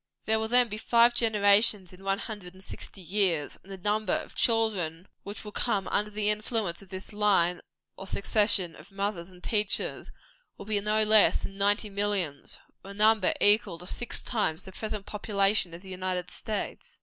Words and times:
There 0.25 0.39
will 0.39 0.47
then 0.47 0.67
be 0.67 0.79
five 0.79 1.13
generations 1.13 1.93
in 1.93 2.03
one 2.03 2.17
hundred 2.17 2.55
and 2.55 2.63
sixty 2.63 3.01
years; 3.01 3.59
and 3.61 3.71
the 3.71 3.77
number 3.77 4.13
of 4.13 4.33
children 4.33 5.07
which 5.21 5.43
will 5.45 5.51
come 5.51 5.87
under 5.89 6.09
the 6.09 6.27
influence 6.31 6.81
of 6.81 6.89
this 6.89 7.13
line 7.13 7.61
or 7.97 8.07
succession 8.07 8.75
of 8.75 8.89
mothers 8.89 9.29
and 9.29 9.43
teachers, 9.43 10.11
will 10.57 10.65
be 10.65 10.79
no 10.81 11.03
less 11.03 11.43
than 11.43 11.55
ninety 11.55 11.91
millions; 11.91 12.57
or 12.83 12.89
a 12.89 12.93
number 12.95 13.31
equal 13.39 13.77
to 13.77 13.85
six 13.85 14.23
times 14.23 14.65
the 14.65 14.71
present 14.71 15.05
population 15.05 15.71
of 15.71 15.83
the 15.83 15.89
United 15.89 16.31
States. 16.31 16.97